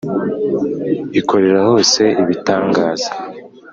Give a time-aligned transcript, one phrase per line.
[1.19, 3.09] ikorera hose ibitangaza,